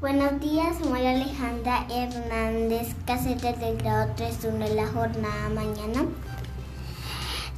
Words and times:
Buenos 0.00 0.40
días, 0.40 0.78
soy 0.82 1.06
Alejandra 1.06 1.86
Hernández 1.90 2.94
Cáceres 3.04 3.60
del 3.60 3.76
grado 3.76 4.10
3.1 4.16 4.68
de 4.70 4.74
la 4.74 4.86
jornada 4.86 5.50
mañana 5.50 6.06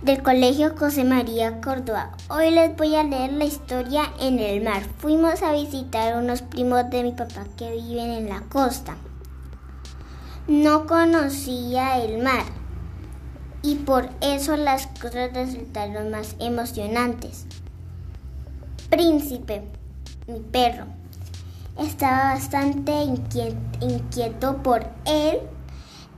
del 0.03 0.25
Colegio 0.25 0.75
José 0.77 1.05
María 1.05 1.61
Córdoba. 1.61 2.11
Hoy 2.29 2.51
les 2.51 2.77
voy 2.77 2.97
a 2.97 3.05
leer 3.05 3.35
la 3.35 3.45
historia 3.45 4.12
en 4.19 4.41
el 4.41 4.61
mar. 4.61 4.83
Fuimos 4.98 5.41
a 5.45 5.52
visitar 5.52 6.20
unos 6.20 6.43
primos 6.43 6.91
de 6.91 7.05
mi 7.05 7.12
papá 7.12 7.45
que 7.57 7.70
viven 7.77 8.11
en 8.11 8.29
la 8.29 8.41
costa. 8.41 8.97
No 10.48 10.88
conocía 10.88 12.02
el 12.02 12.24
mar 12.24 12.43
y 13.62 13.77
por 13.77 14.09
eso 14.20 14.56
las 14.56 14.88
cosas 14.88 15.33
resultaron 15.33 16.11
más 16.11 16.34
emocionantes. 16.41 17.47
Príncipe, 18.91 19.62
mi 20.27 20.41
perro 20.41 21.02
estaba 21.79 22.35
bastante 22.35 22.93
inquieto 23.81 24.62
por 24.62 24.87
él. 25.05 25.41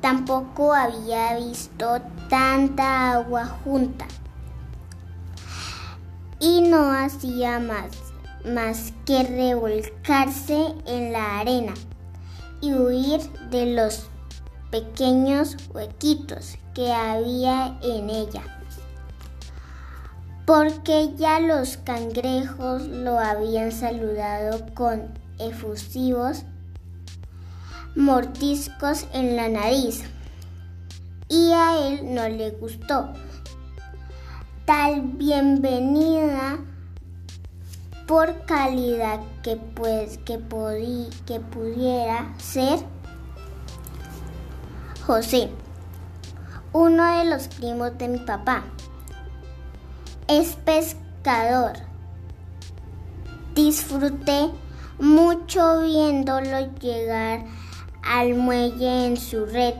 Tampoco 0.00 0.74
había 0.74 1.36
visto 1.36 2.00
tanta 2.28 3.12
agua 3.12 3.46
junta. 3.64 4.06
Y 6.40 6.60
no 6.60 6.92
hacía 6.92 7.58
más, 7.58 7.90
más 8.44 8.92
que 9.06 9.22
revolcarse 9.22 10.74
en 10.86 11.12
la 11.12 11.38
arena 11.38 11.72
y 12.60 12.74
huir 12.74 13.20
de 13.50 13.74
los 13.74 14.08
pequeños 14.70 15.56
huequitos 15.72 16.58
que 16.74 16.92
había 16.92 17.78
en 17.82 18.10
ella. 18.10 18.42
Porque 20.44 21.14
ya 21.16 21.40
los 21.40 21.78
cangrejos 21.78 22.82
lo 22.82 23.18
habían 23.18 23.72
saludado 23.72 24.66
con 24.74 25.23
efusivos 25.38 26.44
mordiscos 27.94 29.06
en 29.12 29.36
la 29.36 29.48
nariz 29.48 30.02
y 31.28 31.52
a 31.52 31.88
él 31.88 32.14
no 32.14 32.28
le 32.28 32.50
gustó 32.50 33.12
tal 34.64 35.02
bienvenida 35.02 36.58
por 38.06 38.44
calidad 38.46 39.20
que, 39.42 39.56
pues, 39.56 40.18
que, 40.18 40.40
que 41.26 41.40
pudiera 41.40 42.34
ser 42.38 42.78
José, 45.06 45.50
uno 46.72 47.18
de 47.18 47.26
los 47.26 47.48
primos 47.48 47.96
de 47.98 48.08
mi 48.08 48.18
papá. 48.18 48.64
Es 50.28 50.56
pescador. 50.56 51.74
Disfruté 53.54 54.50
mucho 54.98 55.82
viéndolo 55.82 56.72
llegar 56.80 57.44
al 58.02 58.34
muelle 58.34 59.06
en 59.06 59.16
su 59.16 59.46
red 59.46 59.74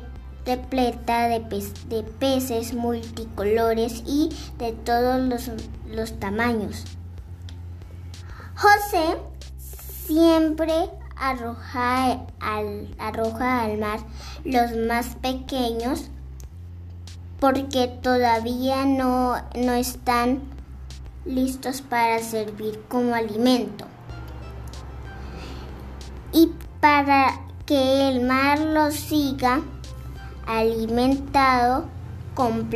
repleta 0.47 1.29
de, 1.29 1.41
de 1.89 2.03
peces 2.03 2.75
multicolores 2.75 4.03
y 4.07 4.31
de 4.59 4.73
todos 4.73 5.21
los, 5.21 5.51
los 5.87 6.19
tamaños. 6.21 6.85
José 8.55 9.17
siempre 10.07 10.91
arroja 11.17 12.27
al, 12.41 12.95
arroja 12.99 13.63
al 13.63 13.79
mar 13.79 14.01
los 14.45 14.77
más 14.77 15.15
pequeños 15.17 16.11
porque 17.41 17.89
todavía 17.89 18.85
no, 18.85 19.37
no 19.55 19.73
están 19.73 20.43
listos 21.25 21.81
para 21.83 22.19
servir 22.21 22.83
como 22.89 23.15
alimento 23.15 23.87
y 26.35 26.51
para 26.81 27.41
que 27.65 28.11
el 28.11 28.27
mar 28.27 28.59
lo 28.59 28.91
siga 28.91 29.63
alimentado 30.47 31.87
con, 32.35 32.69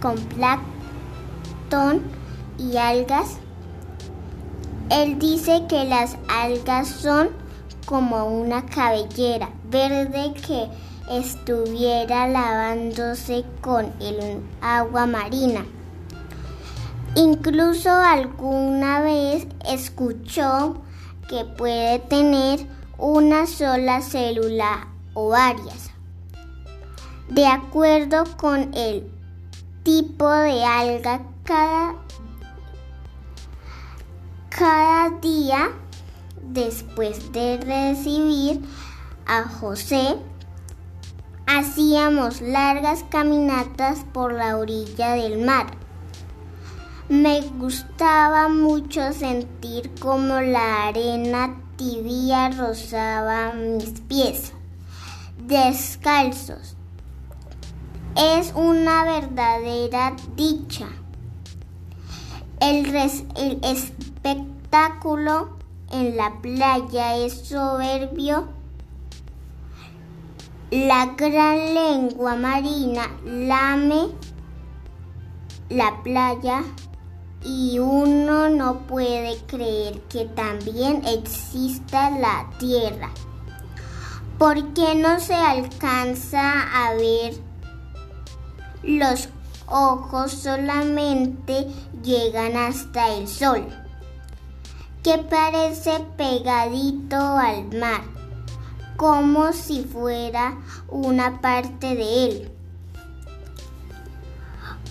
con 0.00 0.16
plancton 0.16 2.02
y 2.58 2.76
algas. 2.76 3.38
Él 4.90 5.18
dice 5.18 5.64
que 5.68 5.84
las 5.84 6.16
algas 6.28 6.88
son 6.88 7.30
como 7.86 8.26
una 8.26 8.64
cabellera 8.66 9.48
verde 9.70 10.34
que 10.46 10.68
estuviera 11.10 12.28
lavándose 12.28 13.44
con 13.60 13.92
el 14.00 14.40
agua 14.60 15.06
marina. 15.06 15.64
Incluso 17.16 17.90
alguna 17.90 19.00
vez 19.00 19.46
escuchó 19.66 20.76
que 21.28 21.44
puede 21.44 21.98
tener 22.00 22.66
una 22.98 23.46
sola 23.46 24.00
célula 24.02 24.88
o 25.14 25.28
varias. 25.28 25.90
De 27.28 27.46
acuerdo 27.46 28.24
con 28.36 28.74
el 28.74 29.10
tipo 29.82 30.30
de 30.30 30.64
alga, 30.64 31.22
cada, 31.44 31.94
cada 34.50 35.10
día 35.20 35.70
después 36.42 37.32
de 37.32 37.58
recibir 37.58 38.60
a 39.26 39.42
José, 39.42 40.16
hacíamos 41.46 42.40
largas 42.40 43.04
caminatas 43.10 44.04
por 44.12 44.32
la 44.32 44.56
orilla 44.56 45.12
del 45.12 45.44
mar. 45.44 45.66
Me 47.08 47.42
gustaba 47.42 48.48
mucho 48.48 49.12
sentir 49.12 49.90
como 50.00 50.40
la 50.40 50.88
arena 50.88 51.54
tibia 51.76 52.48
rozaba 52.48 53.52
mis 53.52 54.00
pies 54.00 54.54
descalzos. 55.36 56.76
Es 58.16 58.54
una 58.54 59.04
verdadera 59.04 60.16
dicha. 60.34 60.86
El, 62.60 62.86
el 62.86 63.60
espectáculo 63.62 65.58
en 65.90 66.16
la 66.16 66.40
playa 66.40 67.16
es 67.16 67.48
soberbio. 67.48 68.48
La 70.70 71.04
gran 71.18 71.74
lengua 71.74 72.34
marina 72.34 73.10
lame 73.26 74.08
la 75.68 76.02
playa 76.02 76.62
y 77.44 77.78
uno 77.78 78.48
no 78.48 78.86
puede 78.86 79.36
creer 79.46 80.00
que 80.08 80.24
también 80.24 81.02
exista 81.06 82.10
la 82.10 82.48
Tierra. 82.58 83.10
¿Por 84.38 84.72
qué 84.72 84.94
no 84.94 85.20
se 85.20 85.34
alcanza 85.34 86.62
a 86.72 86.94
ver? 86.94 87.34
Los 88.82 89.28
ojos 89.66 90.32
solamente 90.32 91.68
llegan 92.02 92.56
hasta 92.56 93.14
el 93.14 93.28
sol, 93.28 93.66
que 95.02 95.18
parece 95.18 96.00
pegadito 96.16 97.16
al 97.16 97.66
mar, 97.78 98.02
como 98.96 99.52
si 99.52 99.84
fuera 99.84 100.56
una 100.88 101.40
parte 101.40 101.94
de 101.94 102.24
él. 102.26 102.50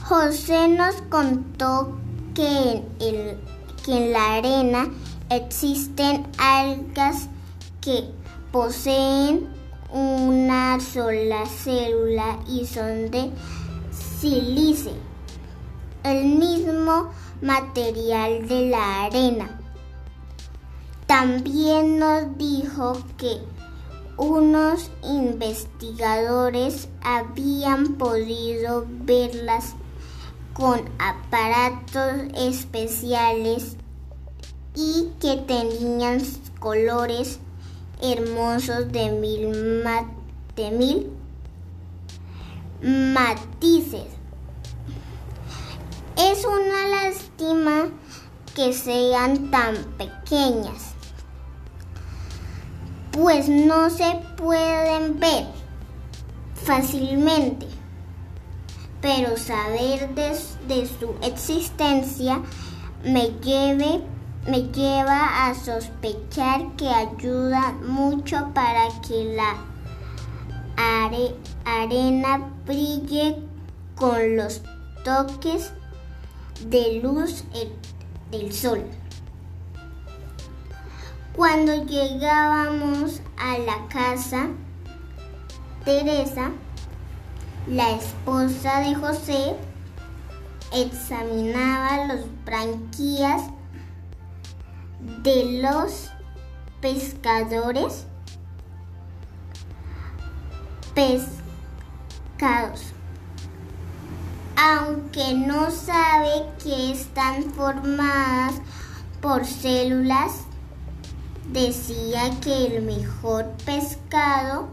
José 0.03 0.67
nos 0.67 1.01
contó 1.03 1.97
que 2.33 2.83
en, 2.99 4.11
la 4.13 4.35
arena 4.35 4.87
existen 5.29 6.25
algas 6.37 7.27
que 7.81 8.05
poseen 8.51 9.49
una 9.91 10.79
sola 10.79 11.45
célula 11.45 12.39
y 12.47 12.65
son 12.65 13.11
de 13.11 13.29
sílice, 13.91 14.91
el 16.03 16.25
mismo 16.25 17.11
material 17.41 18.47
de 18.47 18.69
la 18.69 19.03
arena. 19.03 19.59
También 21.05 21.99
nos 21.99 22.37
dijo 22.37 22.97
que 23.17 23.41
unos 24.17 24.89
investigadores 25.03 26.87
habían 27.03 27.95
podido 27.95 28.85
verlas 28.87 29.75
con 30.53 30.81
aparatos 30.99 32.31
especiales 32.35 33.75
y 34.75 35.09
que 35.19 35.37
tenían 35.37 36.21
colores 36.59 37.39
hermosos 38.01 38.91
de 38.91 39.11
mil, 39.11 39.83
de 40.55 40.71
mil 40.71 41.11
matices. 42.81 44.07
Es 46.15 46.45
una 46.45 46.87
lástima 46.87 47.89
que 48.55 48.73
sean 48.73 49.49
tan 49.49 49.75
pequeñas, 49.97 50.93
pues 53.11 53.49
no 53.49 53.89
se 53.89 54.19
pueden 54.37 55.19
ver 55.19 55.47
fácilmente 56.53 57.72
pero 59.03 59.35
saber 59.35 60.15
de, 60.15 60.33
su 60.87 61.13
existencia 61.21 62.39
me 63.03 63.31
lleva 64.71 65.45
a 65.45 65.53
sospechar 65.53 66.73
que 66.77 66.87
ayuda 66.87 67.73
mucho 67.85 68.49
para 68.53 68.87
que 69.05 69.35
la 69.35 69.57
arena 71.65 72.49
brille 72.65 73.43
con 73.95 74.37
los 74.37 74.61
toques 75.03 75.73
de 76.69 77.01
luz 77.03 77.43
del 78.31 78.53
sol. 78.53 78.85
Cuando 81.35 81.85
llegábamos 81.85 83.19
a 83.37 83.57
la 83.57 83.85
casa, 83.89 84.47
Teresa, 85.83 86.51
la 87.67 87.91
esposa 87.91 88.81
de 88.81 88.95
José, 88.95 89.55
examinaba 90.73 92.07
los 92.07 92.25
branquias 92.43 93.43
de 95.21 95.61
los 95.61 96.09
pescadores 96.81 98.05
pescados, 100.93 102.81
aunque 104.57 105.33
no 105.33 105.71
sabe 105.71 106.45
que 106.61 106.91
están 106.91 107.43
formadas 107.51 108.55
por 109.21 109.45
células, 109.45 110.41
decía 111.51 112.31
que 112.41 112.67
el 112.67 112.83
mejor 112.83 113.45
pescado 113.65 114.67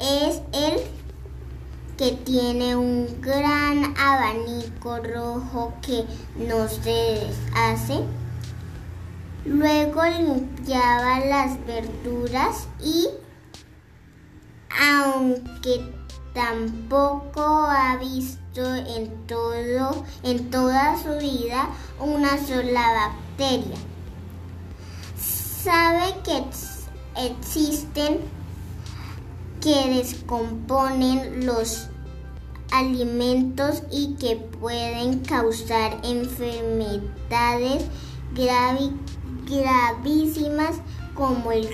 es 0.00 0.40
el 0.52 0.95
que 1.96 2.12
tiene 2.12 2.76
un 2.76 3.20
gran 3.20 3.94
abanico 3.98 4.98
rojo 4.98 5.74
que 5.80 6.04
no 6.36 6.68
se 6.68 6.90
deshace. 6.90 8.04
Luego 9.44 10.02
limpiaba 10.04 11.20
las 11.20 11.64
verduras 11.66 12.68
y 12.82 13.08
aunque 14.78 15.92
tampoco 16.34 17.40
ha 17.42 17.96
visto 17.96 18.74
en 18.74 19.26
todo 19.26 20.04
en 20.22 20.50
toda 20.50 20.96
su 21.02 21.16
vida 21.18 21.68
una 21.98 22.36
sola 22.44 23.10
bacteria. 23.38 23.76
Sabe 25.16 26.14
que 26.24 26.44
existen 27.26 28.35
que 29.66 29.96
descomponen 29.96 31.44
los 31.44 31.88
alimentos 32.70 33.82
y 33.90 34.14
que 34.14 34.36
pueden 34.36 35.24
causar 35.24 35.98
enfermedades 36.04 37.84
gravísimas 39.44 40.76
como 41.14 41.50
el, 41.50 41.66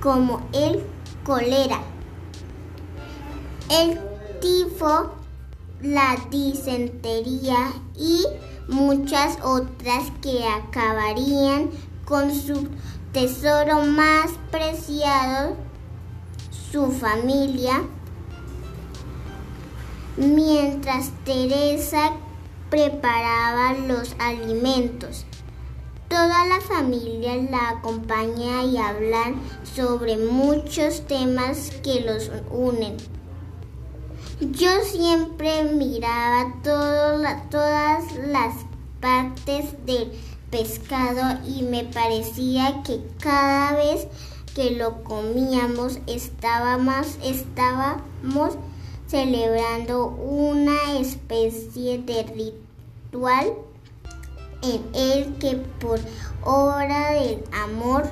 como 0.00 0.42
el 0.52 0.84
cólera, 1.24 1.80
el 3.68 3.98
tifo, 4.40 5.10
la 5.82 6.16
disentería 6.30 7.72
y 7.98 8.24
muchas 8.68 9.38
otras 9.42 10.04
que 10.22 10.46
acabarían 10.46 11.70
con 12.04 12.32
su 12.32 12.68
tesoro 13.12 13.80
más 13.86 14.30
preciado, 14.52 15.56
su 16.74 16.90
familia. 16.90 17.84
Mientras 20.16 21.12
Teresa 21.24 22.10
preparaba 22.68 23.74
los 23.74 24.16
alimentos, 24.18 25.24
Toda 26.08 26.46
la 26.46 26.60
familia 26.60 27.34
la 27.50 27.70
acompaña 27.70 28.62
y 28.62 28.76
hablan 28.76 29.40
sobre 29.64 30.16
muchos 30.16 31.06
temas 31.08 31.72
que 31.82 32.02
los 32.02 32.30
unen. 32.50 32.96
Yo 34.40 34.70
siempre 34.84 35.64
miraba 35.64 36.54
todas 36.62 38.14
las 38.28 38.54
partes 39.00 39.74
del 39.86 40.12
pescado 40.50 41.40
y 41.48 41.62
me 41.62 41.82
parecía 41.82 42.82
que 42.84 43.00
cada 43.18 43.72
vez 43.72 44.06
que 44.54 44.70
lo 44.70 45.02
comíamos 45.02 45.98
estábamos, 46.06 47.18
estábamos 47.22 48.56
celebrando 49.08 50.06
una 50.06 50.98
especie 50.98 51.98
de 51.98 52.22
ritual 52.22 53.52
en 54.62 54.82
el 54.94 55.34
que 55.38 55.56
por 55.56 55.98
obra 56.42 57.12
del 57.12 57.44
amor 57.52 58.04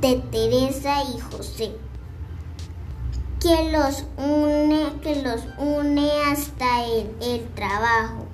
de 0.00 0.16
Teresa 0.30 1.02
y 1.02 1.18
José, 1.18 1.72
que 3.40 3.72
los 3.72 4.04
une, 4.16 4.92
que 5.02 5.22
los 5.22 5.42
une 5.58 6.08
hasta 6.26 6.86
en 6.86 7.16
el 7.20 7.48
trabajo. 7.54 8.27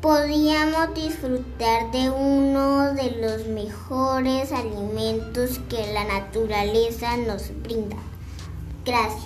Podíamos 0.00 0.94
disfrutar 0.94 1.90
de 1.90 2.10
uno 2.10 2.92
de 2.92 3.12
los 3.12 3.46
mejores 3.48 4.52
alimentos 4.52 5.58
que 5.70 5.92
la 5.92 6.04
naturaleza 6.04 7.16
nos 7.16 7.50
brinda. 7.62 7.96
Gracias. 8.84 9.25